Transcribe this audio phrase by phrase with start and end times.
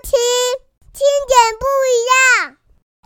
[0.00, 0.12] 听，
[0.92, 1.92] 听点不一
[2.46, 2.56] 样，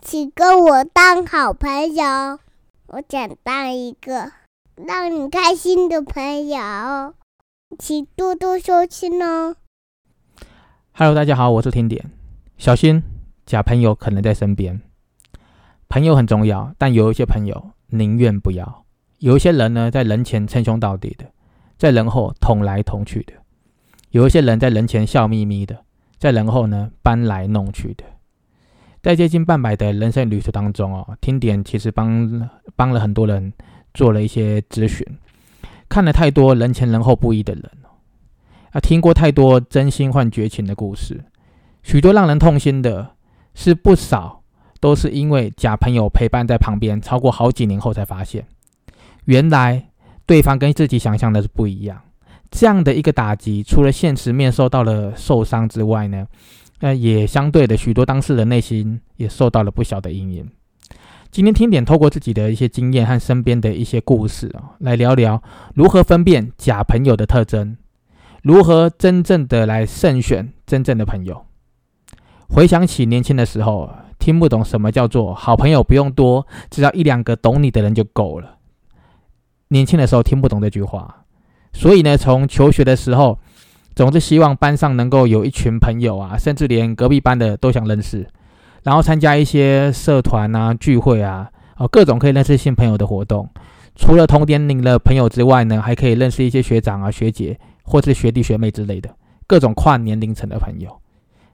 [0.01, 2.39] 请跟我当好朋友。
[2.87, 4.31] 我想当一个
[4.75, 7.13] 让你开心的朋友，
[7.77, 9.57] 请多多收听哦。
[10.93, 12.09] Hello，大家好，我是听点。
[12.57, 13.03] 小心
[13.45, 14.81] 假朋友可能在身边。
[15.89, 18.85] 朋友很重要，但有一些朋友宁愿不要。
[19.19, 21.25] 有一些人呢，在人前称兄道弟的，
[21.77, 23.33] 在人后捅来捅去的；
[24.11, 25.83] 有一些人在人前笑眯眯的，
[26.17, 28.03] 在人后呢搬来弄去的。
[29.01, 33.53] 在接近半百的人生旅途当中哦，听点其实帮帮了很多人
[33.93, 35.05] 做了一些咨询，
[35.87, 37.71] 看了太多人前人后不一的人
[38.71, 41.23] 啊，听过太多真心换绝情的故事，
[41.83, 43.15] 许多让人痛心的，
[43.53, 44.43] 是不少
[44.81, 48.45] 都是因为假朋友陪伴在旁边超过好几年后才发现。
[49.25, 49.89] 原来
[50.25, 52.01] 对方跟自己想象的是不一样，
[52.49, 56.25] 这样的一个打击，除了现实面受到了受伤之外呢，
[56.79, 60.49] 呃，也相对的许多当事人内心也受到了不小的阴影。
[61.29, 65.43] 今天听点透过自己的一些经验和身边的一些故事啊，来聊聊
[65.75, 67.77] 如何分辨假朋友的特征，
[68.41, 71.45] 如何真正的来慎选真正的朋友。
[72.47, 78.55] 回想起年轻的时候，听不懂什么叫做好朋友不用多，只要一两个懂你的人就够了。
[79.67, 81.25] 年轻的时候听不懂这句话，
[81.77, 83.37] 所以呢，从求学的时候，
[83.95, 88.27] 总是希望班上能够有一群朋友啊，甚至连隔壁班的都想认识，
[88.81, 93.47] 然后参加一些社团啊、聚会啊，哦，各种可以认识新朋友的活动。
[93.95, 99.11] 除了同年龄的朋友之外呢，还可以认识一些学长啊、学姐，或是学弟学妹之类的，
[99.45, 100.89] 各种跨年龄层的朋友。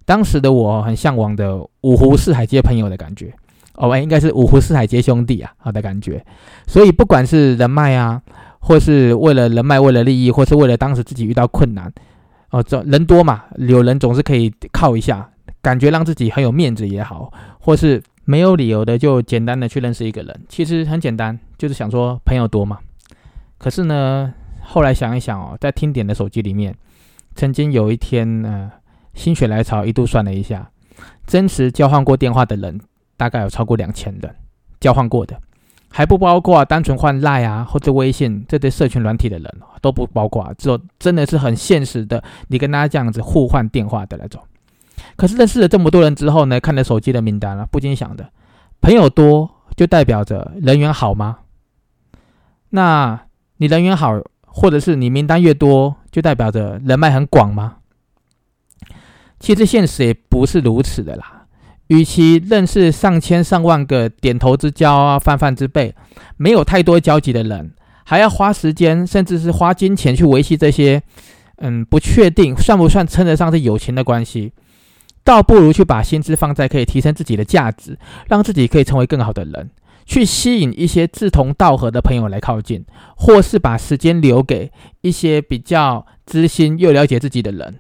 [0.05, 3.33] 当时的我很向往的五湖四海皆朋友的感觉。
[3.75, 6.23] 哦，应该是五湖四海皆兄弟啊，好的感觉。
[6.65, 8.21] 所以不管是人脉啊，
[8.63, 11.91] 或是为了人脉、为了利益，或是为了当时自己遇到困难，
[12.49, 15.29] 哦，这人多嘛，有人总是可以靠一下，
[15.61, 22.79] 感觉让自己很有面子也好，或是没有理由的就简单的去认识一个人，其实很简单，就是想说朋友多嘛。
[23.57, 26.73] 可是呢，后来想一想哦，在听点的手机里面，
[27.35, 28.71] 曾经有一天呢，
[29.13, 30.69] 心血来潮，一度算了一下，
[31.27, 32.79] 真实交换过电话的人。
[33.15, 34.35] 大概有超过两千人
[34.79, 35.39] 交换过的，
[35.95, 44.41] 还不包括单纯换赖啊或者微信这对社群软体的人都不包括，只有真的是很现实的，你跟大家这样子互换电话的那种。
[45.15, 48.27] 可是认识了这么多人之后呢，看着手机的名单了，不禁想的：
[48.81, 51.37] 朋友多就代表着人缘好吗？
[52.69, 53.27] 那
[53.57, 57.75] 你人缘好，或者是你名单越多，就代表着人脉很广吗？
[59.39, 61.32] 其实现实也不是如此的啦。
[61.93, 65.93] 与其认识上千上万个点头之交啊、泛泛之辈，
[66.37, 67.71] 没有太多交集的人，
[68.03, 71.03] 还要花时间甚至是花金钱去维系这些，
[71.57, 74.53] 嗯，不确定算不算称得上是友情的关系，
[75.23, 79.69] 倒不如去把心思放在可以提升自己的价值，让自己可以成为更好的人，
[80.03, 82.83] 去吸引一些志同道合的朋友来靠近，
[83.15, 84.71] 或是把时间留给
[85.01, 87.75] 一些比较知心又了解自己的人。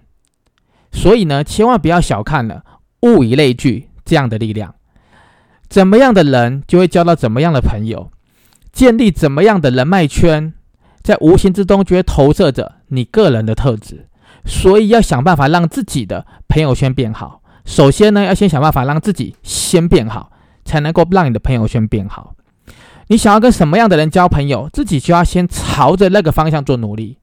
[0.91, 2.63] 所以呢，千万不要小看了
[3.01, 3.87] 物以类聚。
[4.05, 4.75] 这样的力量，
[5.69, 8.11] 怎么样的人就会交到怎么样的朋友，
[8.71, 10.53] 建立怎么样的人脉圈，
[11.01, 14.07] 在无形之中就会投射着你个人的特质。
[14.45, 17.41] 所以要想办法让自己的朋友圈变好。
[17.65, 20.31] 首先呢，要先想办法让自己先变好，
[20.65, 22.35] 才能够让你的朋友圈变好。
[23.07, 27.19] 你想要跟什么样的人交朋友，自己就要先朝着那个方向做努力。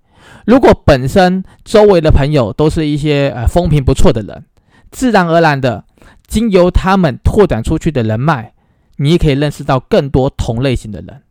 [0.46, 4.46] 如果本身周围的朋友都是一些呃风评不错的人，
[4.90, 5.84] 自然而然的。
[6.30, 8.52] 经由他们拓展出去的人脉，
[8.96, 11.22] 你也可以认识到更多同类型的人。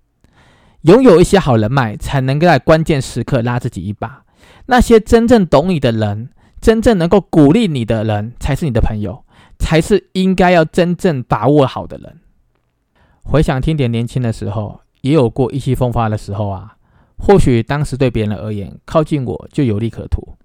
[0.82, 4.24] 拥有一些好人脉，才能够在关键时刻拉自己一把。
[4.66, 9.24] 那些真正懂你的人，真正能够鼓励你的人，才是你的朋友，
[9.58, 12.18] 才是应该要真正把握好的人。
[13.24, 16.76] 回想听点年轻的时候，也有过意气风发的时候啊。
[17.18, 20.36] 或许当时对别人而言，靠近我就有利可图。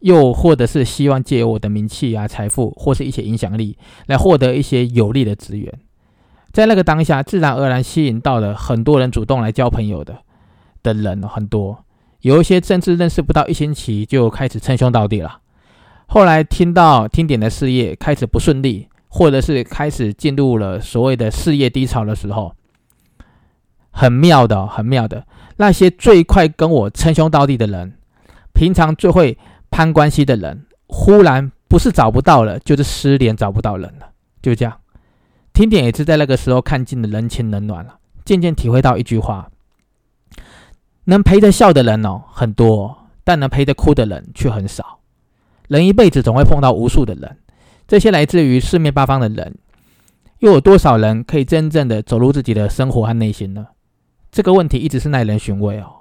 [0.00, 3.76] 又或者是希望借由我的名气啊、财富或是一些影响力，
[4.06, 5.72] 来获得一些有利的资源，
[6.52, 10.18] 在那个当下，自然而然吸引到了很多人主动来交朋友的
[10.84, 11.84] 的人很多，
[12.20, 15.40] 有一些甚至认识不到一星期就开始称兄道弟了。
[16.06, 22.54] 后来听到听点的事业开始不顺利，或者是开始进入了所谓的事业低潮的时候，
[23.90, 25.26] 很妙的，很妙的，
[25.56, 27.94] 那些最快跟我称兄道弟的人，
[28.54, 29.36] 平常最会。
[29.78, 34.10] 攀关系的人，忽然不是找不到了，就是失联找不到人了，
[34.42, 34.76] 就这样。
[35.52, 39.48] 听点也是在那个时候看尽了人情冷暖了，渐渐体会到一句话：
[41.04, 44.98] 能陪着笑的人哦很多，但能陪着哭的人却很少。
[45.68, 47.36] 人一辈子总会碰到无数的人，
[47.86, 49.54] 这些来自于四面八方的人，
[50.40, 53.68] 又有多少人可以真正的走入自己的生活和内心呢？
[54.32, 56.00] 这个问题一直是耐人寻味哦。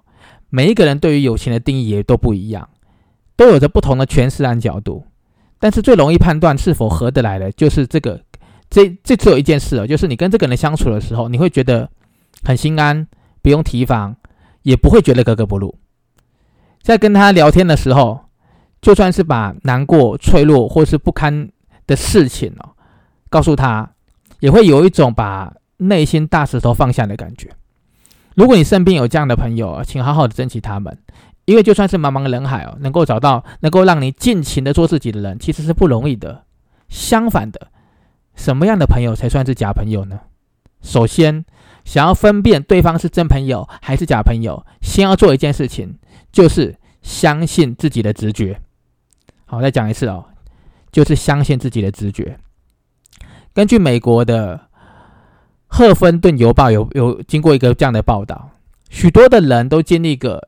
[0.49, 2.67] 每一个人对于友情的定义也都不一样，
[3.37, 5.05] 都有着不同的诠释和角度。
[5.59, 8.21] 但是最容易判断是否合得来的，就是这个，
[8.69, 11.89] 这这只有一件事哦，就是你跟这个人相处的时候，你会觉得
[12.43, 13.07] 很心安，
[13.41, 14.15] 不用提防，
[14.61, 15.75] 也不会觉得格格不入。
[16.81, 18.19] 在跟他聊天的时候，
[18.81, 21.49] 就算是把难过、脆弱或是不堪
[21.87, 22.69] 的事情哦
[23.29, 23.89] 告诉他，
[24.39, 27.49] 也会有一种把内心大石头放下的感觉。
[28.35, 30.95] 如果你身边有这样的朋友，请好好的珍惜他们。
[31.47, 36.43] 因为就算是茫茫人海哦，能够找到能够让你尽情的做自己的人，其实是不容易的。
[36.89, 37.71] 相反的，
[38.35, 40.19] 什么样的朋友才算是假朋友呢？
[40.81, 41.45] 首先，
[41.85, 45.97] 想要分辨对方是真朋友还是假朋友，先要做一件事情，
[46.33, 48.59] 就是相信自己的直觉。
[49.45, 50.25] 好，再讲一次哦，
[50.91, 52.37] 就是相信自己的直觉。
[53.53, 54.57] 根据美国的
[55.65, 58.49] 《赫芬顿邮报》有有经过一个这样的报道，
[58.89, 60.45] 许多的人都经历过。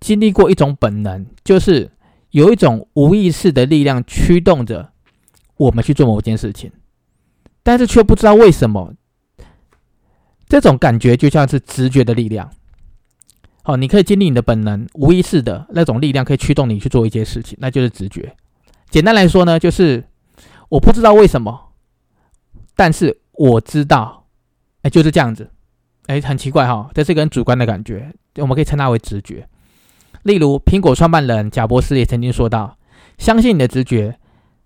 [0.00, 1.90] 经历过一种本能，就是
[2.30, 4.92] 有一种无意识的力量驱动着
[5.56, 6.70] 我们去做某件事情，
[7.62, 8.94] 但是却不知道为什么。
[10.48, 12.50] 这种感觉就像是直觉的力量。
[13.62, 18.34] 好，你可以经历你的本能，无意识的那种力量可以驱动你去做一件事情，那就是直觉。
[18.88, 20.02] 简单来说呢，就是
[20.70, 21.74] 我不知道为什么，
[22.74, 24.26] 但是我知道，
[24.80, 25.50] 哎，就是这样子。
[26.06, 29.46] 哎，很奇怪哈，这是一个很主观的感觉，我们可以称它为直觉。
[30.22, 32.76] 例如，苹果创办人贾伯斯也曾经说到
[33.18, 34.18] ：“相信你的直觉，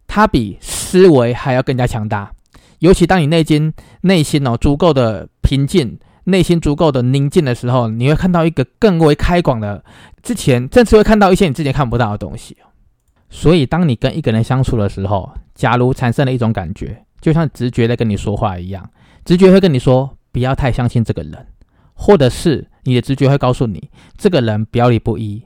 [0.07, 2.33] 它比思维还要更加强大。
[2.81, 9.85] 尤其当你内心内心哦足够的平静，内心足够的宁静的时候，你会看到一个更为开广的，
[10.23, 12.57] 之前甚至会看到一些你之前看不到的东西。
[13.31, 18.91] 所以，当你跟一个人相处的时候，假如产生了一种感觉，就像直觉在跟你说话一样，
[19.25, 21.47] 直觉会跟你说不要太相信这个人，
[21.95, 25.43] 或者是。”你的直觉会告诉你，这个人表里不一。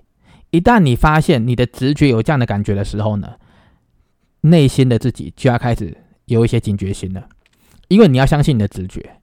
[0.51, 3.33] 一旦你发现你的直觉有这样的感觉的时候呢，
[4.43, 5.97] 内心的自己就要开始
[6.27, 7.29] 有一些警觉心了，
[7.89, 9.17] 因为你要相信你的直觉。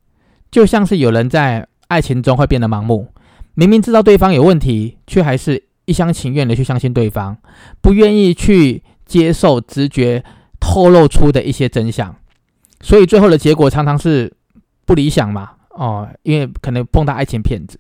[0.51, 3.07] 就像是有人在爱情中会变得盲目，
[3.55, 7.37] 明明知道对方有问题，却还是一厢情愿的去相信对方，
[7.81, 10.23] 不愿意去接受直觉
[10.59, 12.15] 透露出的一些真相，
[12.81, 14.31] 所以最后的结果常常是
[14.85, 15.51] 不理想嘛。
[15.69, 17.79] 哦，因为可能碰到爱情骗子。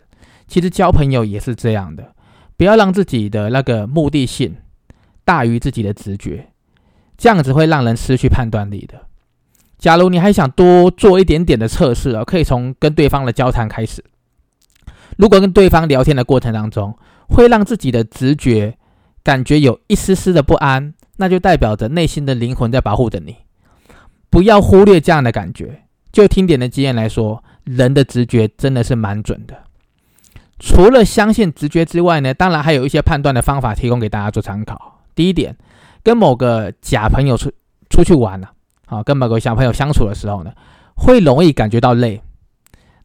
[0.53, 2.13] 其实交朋友也是这样的，
[2.55, 4.55] 不要让自己的那个目的性
[5.25, 6.49] 大于自己的直觉，
[7.17, 9.01] 这样子会让人失去判断力的。
[9.79, 14.03] 假如你还想多做一点点的测试啊，可以从跟对方的交谈开始。
[15.17, 16.95] 如果跟对方聊天的过程当中，
[17.29, 18.77] 会让自己的直觉
[19.23, 23.37] 感觉有一丝丝的不安，那就代表着内心的灵魂在保护着你。
[24.29, 25.81] 不要忽略这样的感觉。
[26.11, 29.63] 就听点的经验来说，人的直觉真的是蛮准的。
[30.65, 35.01] 除了相信直觉之外呢，当然还有一些判断的方法提供给大家做参考。
[35.13, 35.53] 第一点，
[36.01, 37.51] 跟某个假朋友出
[37.89, 38.49] 出去玩了，
[38.85, 40.53] 啊，跟某个小朋友相处的时候呢，
[40.95, 42.21] 会容易感觉到累。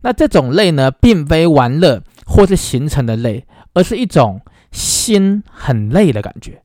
[0.03, 3.45] 那这种累呢，并非玩乐或是形成的累，
[3.75, 4.41] 而是一种
[4.71, 6.63] 心很累的感觉，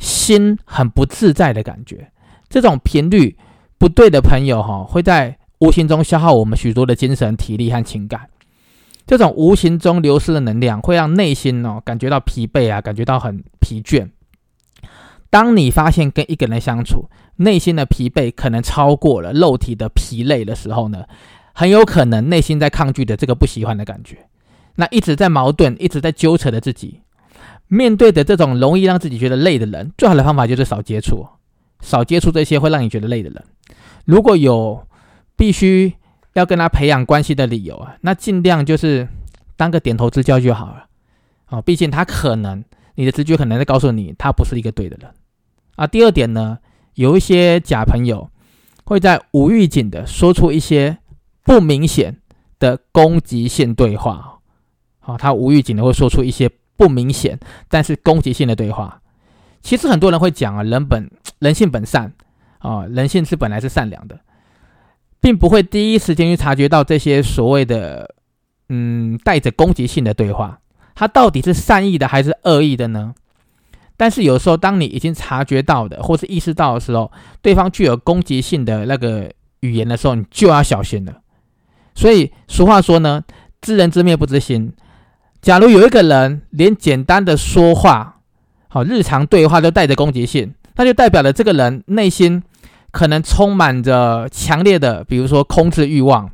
[0.00, 2.10] 心很不自在的感觉。
[2.48, 3.38] 这种频率
[3.78, 8.28] 不对的朋友，哈，会在无形中消耗我们许多的精神、体力和情感。
[9.06, 14.08] 这种无形中流失的能量，会让内心哦感觉到疲惫啊，感觉到很疲倦。
[15.30, 21.04] 当你发现跟一个人相处，内心的疲惫可能超过了肉体的疲累的时候呢，
[21.54, 24.26] 很有可能内心在抗拒的这个不喜欢的感觉。
[24.74, 27.02] 那一直在矛盾、一直在纠扯的自己，
[27.68, 31.26] 面对的这种容易让自己觉得累的人，最好的方法就是少接触，
[31.80, 33.44] 少接触这些会让你觉得累的人。
[34.04, 34.84] 如果有
[35.36, 35.94] 必须。
[36.36, 39.08] 要跟他培养关系的理由啊，那尽量就是
[39.56, 40.86] 当个点头之交就好了。
[41.48, 42.62] 哦，毕竟他可能
[42.94, 45.10] 你的直觉可能在告诉你他不是一个对的人
[45.76, 45.86] 啊。
[45.86, 46.58] 第二点呢，
[46.94, 48.30] 有一些假朋友
[48.84, 50.98] 会在无预警的说出一些
[51.42, 52.18] 不明显
[52.58, 54.40] 的攻击性对话。
[54.98, 57.38] 好，他无预警的会说出一些不明显
[57.68, 59.00] 但是攻击性的对话。
[59.62, 62.12] 其实很多人会讲啊，人本人性本善
[62.58, 64.20] 啊，人性是本来是善良的。
[65.26, 68.14] 并不会第一时间去察觉到这些所谓的，
[68.68, 70.60] 嗯，带着攻击性的对话，
[70.94, 73.12] 它到底是善意的还是恶意的呢？
[73.96, 77.10] 但是有时候，当你已经察觉到的，或是意识到的时候，
[77.42, 79.28] 对方具有攻击性的那个
[79.62, 81.14] 语言的时候，你就要小心了。
[81.96, 83.24] 所以俗话说呢
[83.60, 84.72] ，“知人知面不知心”。
[85.42, 88.20] 假如有一个人连简单的说话，
[88.68, 92.44] 好日常对话都带着攻击性，那就代表了这个人内心。
[92.96, 96.30] 可能充满着强烈的，比如说控制欲望，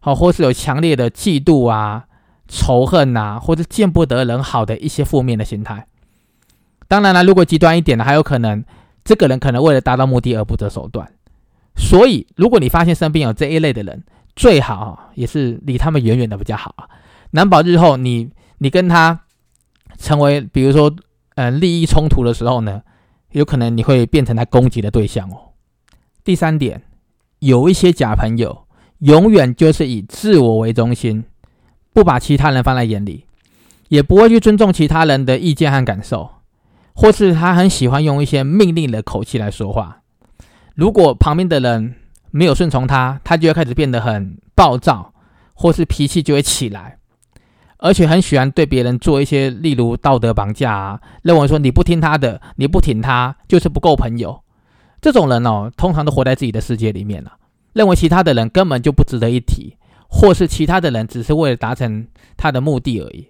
[0.00, 2.06] 好，或是有强烈的嫉妒啊、
[2.48, 5.86] 仇恨呐，或者见不得人好的一些负面的心态。
[6.88, 8.64] 当然了，如果极端一点的，还有可能
[9.04, 11.08] 这个人可能为了达到目的而不择手段。
[11.76, 14.02] 所以，如果你发现身边有这一类的人，
[14.34, 16.90] 最好也是离他们远远的比较好啊，
[17.30, 19.20] 难保日后你你跟他
[19.96, 20.92] 成为，比如说，
[21.36, 22.82] 呃，利益冲突的时候呢，
[23.30, 25.53] 有可能你会变成他攻击的对象哦。
[26.24, 26.82] 第三点，
[27.40, 28.64] 有一些假朋友，
[29.00, 31.24] 永远就是以自我为中心，
[31.92, 33.26] 不把其他人放在眼里，
[33.88, 36.30] 也不会去尊重其他人的意见和感受，
[36.94, 40.00] 或是他很喜欢用一些命令的口气来说话。
[40.74, 41.96] 如果旁边的人，
[42.30, 45.12] 没有顺从他，他就会开始变得很暴躁，
[45.52, 46.96] 或是脾气就会起来，
[47.76, 54.40] 而且很喜欢对别人做一些，例如道德绑架啊，认为说你不听他的，你不挺他就是不够朋友。
[55.04, 57.32] 这种人哦，通常都活在自己的世界里面了，
[57.74, 59.76] 认为其他的人根本就不值得一提，
[60.08, 62.08] 或是其他的人只是为了达成
[62.38, 63.28] 他的目的而已。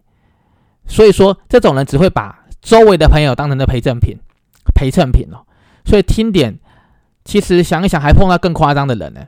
[0.87, 4.17] 所以说，这种人只会把周围的朋友当成的陪赠品，
[4.73, 5.43] 陪衬品哦。
[5.85, 6.61] 所以听点。
[7.25, 9.27] 其实想一想，还碰到更夸张的人呢，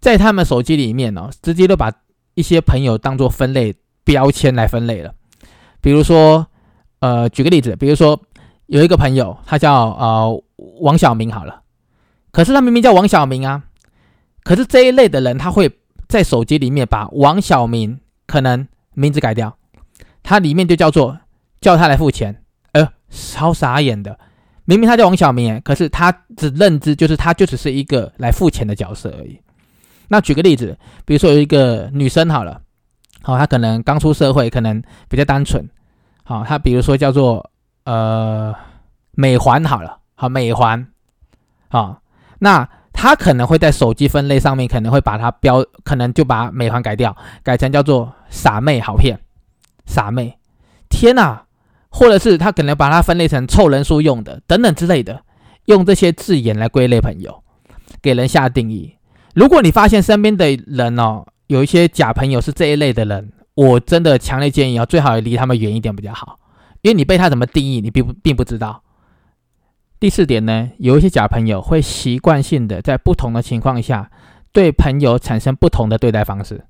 [0.00, 1.92] 在他们手机里面哦，直接都把
[2.34, 5.14] 一些朋友当做分类标签来分类了。
[5.80, 6.44] 比如说，
[6.98, 8.18] 呃，举个例子，比如说
[8.66, 10.42] 有一个朋友，他叫呃
[10.80, 11.60] 王小明，好了，
[12.38, 13.64] 可是他明明叫王小明啊，
[14.44, 18.64] 可是这一类的人，他会在手机里面把王小明可能
[18.94, 19.58] 名字改掉，
[20.22, 21.18] 他里面就叫做
[21.60, 22.40] 叫他来付钱，
[22.74, 24.16] 呃，超傻眼的。
[24.66, 29.40] 明明他叫王小明，可是他只认知就是他就只是一个来付钱的角色而已。
[30.06, 32.62] 那举个例子，比如说有一个女生好了，
[33.20, 35.68] 好，她可能刚出社会，可能比较单纯，
[36.22, 37.50] 好，她比如说叫做
[37.82, 38.54] 呃
[39.10, 40.86] 美环好了，好美环，
[41.68, 42.00] 好，
[42.38, 49.20] 那他可能会在手机分类上面可能会把它标，可能就把美团改掉，改成叫做傻妹好骗，
[49.86, 50.38] 傻妹，
[50.88, 51.44] 天哪！
[51.90, 55.22] 或者是他可能把它分类成凑人数用的等等之类的，
[55.64, 57.42] 用这些字眼来归类朋友，
[58.02, 58.94] 给人下定义。
[59.34, 66.38] 如果你发现身边的人哦，有一些假朋友是这一类的人，我真的强烈建议哦，最好离他们远一点比较好，
[66.82, 68.82] 因为你被他怎么定义，你并不并不知道。
[70.00, 74.10] 第四点呢，有一些假朋友会习惯性的在不同的情况下
[74.52, 76.64] 对朋友产生不同的对待方式。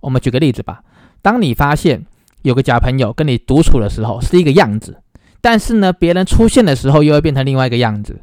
[0.00, 0.82] 我们举个例子吧，
[1.22, 2.06] 当你发现。
[2.42, 5.02] 有个假朋友跟你独处的时候是一个样子，
[5.40, 8.20] 但是呢，别人出现的时候又会变成另外一个样子，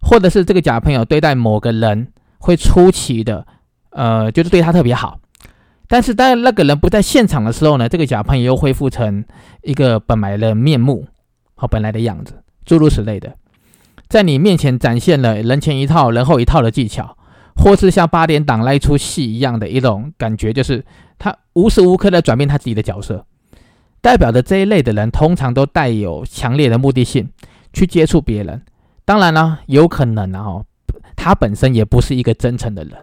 [0.00, 3.46] 或者是这个假朋友对待某个人会出奇的，
[3.90, 5.20] 呃，就是对他特别好，
[5.86, 9.22] 但是当那个人不在现场的时候呢，这个假朋友又恢复成
[9.60, 11.06] 一个本来的面目
[11.54, 13.36] 和本来的样子，诸如此类的，
[14.08, 17.16] 在你面前展现了人前一套人后一套的技巧，
[17.56, 20.84] 或是像八点档那一出戏一样的一种感觉，就是
[21.18, 23.26] 他无时无刻的转变他自己的角色。
[24.00, 27.28] 代表的这一类的人，通常都带有强烈的目的性
[27.72, 28.62] 去接触别人。
[29.04, 30.62] 当然了，有可能啊，
[31.16, 32.94] 他本身也不是一个真诚的人。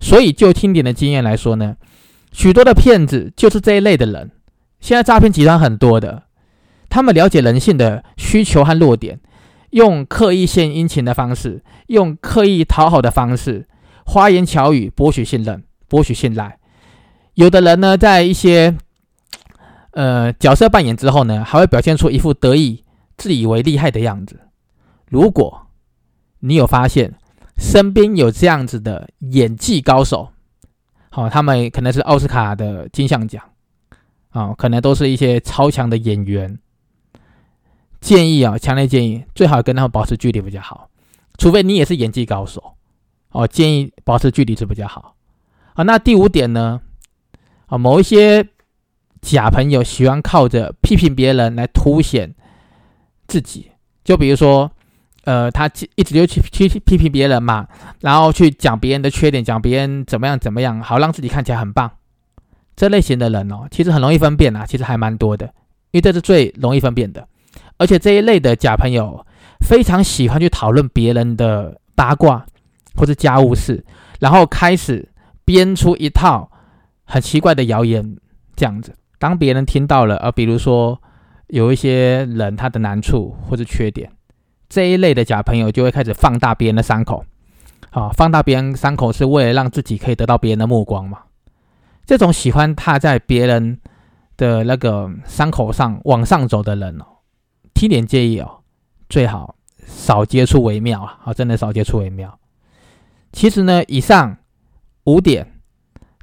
[0.00, 1.76] 所以，就听点的经验来说呢，
[2.32, 4.30] 许多的骗子就是这一类的人。
[4.80, 6.24] 现在诈骗集团很多的，
[6.88, 9.20] 他们了解人性的需求和弱点，
[9.74, 13.66] 用刻意献殷勤的方式，用刻意讨好的方式，
[14.06, 16.60] 花言巧语博取信任、博取信赖。
[17.34, 18.76] 有的人呢，在一些
[19.90, 22.84] 呃，角色扮演之后呢，还会表现出一副得意、
[23.16, 24.42] 自以为厉害的样子。
[25.06, 25.66] 如果
[26.38, 27.14] 你有发现
[27.58, 30.28] 身边有这样子的演技高手，
[31.10, 33.42] 好，他们可能是奥斯卡的金像奖，
[34.30, 36.60] 啊，可能都是一些超强的演员。
[38.04, 40.90] 建议啊，强烈建议，最好跟他们保持距离比较好。
[41.38, 42.76] 除非你也是演技高手，
[43.30, 45.16] 哦，建议保持距离是比较好。
[45.72, 46.80] 啊，那第五点呢？
[47.66, 48.46] 啊，某一些。
[49.24, 52.34] 假朋友喜欢靠着批评别人来凸显
[53.26, 53.70] 自己，
[54.04, 54.70] 就比如说，
[55.24, 57.66] 呃，他一直就去去批评别人嘛，
[58.00, 61.90] 然后去讲别人的缺点，讲别人怎么样怎么样，好让自己看起来很棒。
[62.76, 65.46] 这类型的人哦，其实很容易分辨啊，其实还蛮多的，
[65.92, 67.26] 因为这是最容易分辨的。
[67.78, 69.26] 而且这一类的假朋友
[69.60, 72.44] 非常喜欢去讨论别人的八卦
[72.96, 73.84] 或者家务事，
[74.20, 75.08] 然后开始
[75.44, 76.50] 编出一套
[77.04, 78.16] 很奇怪的谣言，
[78.56, 78.94] 这样子。
[79.18, 81.00] 当别人听到了，呃，比如说
[81.48, 84.10] 有一些人他的难处或者缺点，
[84.68, 87.24] 这一类的假朋友就会开始放大别人的伤口，
[87.90, 91.20] 好，放大别人伤口是为了让自己可以得到别人的目光嘛？
[92.06, 93.80] 这种喜欢踏在别人
[94.36, 97.06] 的那个伤口上往上走的人哦，
[97.74, 98.62] 提点建议哦，
[99.08, 102.38] 最好少接触为妙啊，好，真的少接触为妙，
[103.32, 104.38] 其实呢，以上
[105.04, 105.60] 五点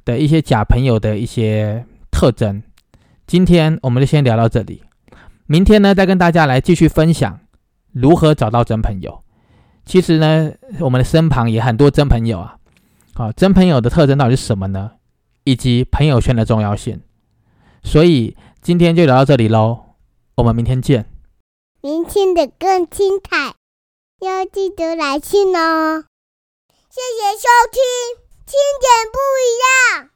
[0.04, 2.62] 的一些假朋友的一些特征，
[3.26, 4.82] 今天我们就先聊到这里。
[5.46, 7.40] 明天呢，再跟大家来继续分享
[7.92, 9.22] 如何找到真朋友。
[9.84, 12.56] 其实呢，我们的身旁也很多真朋友啊。
[13.14, 14.92] 好，真朋友的特征到底是什么呢？
[15.44, 17.00] 以及朋友圈的重要性。
[17.82, 19.96] 所以今天就聊到这里喽，
[20.36, 21.11] 我们明天见。
[21.84, 23.56] 明天的更精彩，
[24.20, 26.04] 要记得来信哦。
[26.88, 27.82] 谢谢收听，
[28.46, 30.11] 听点不一样。